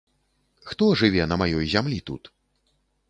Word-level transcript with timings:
Хто 0.69 0.85
жыве 1.01 1.27
на 1.33 1.37
маёй 1.43 1.65
зямлі 1.75 1.99
тут? 2.09 2.23